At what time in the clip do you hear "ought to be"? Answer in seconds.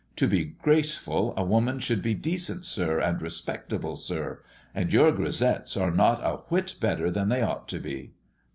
7.43-8.13